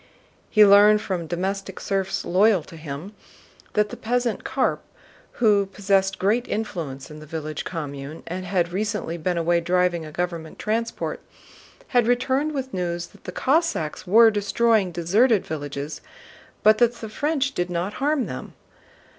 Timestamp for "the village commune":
7.19-8.23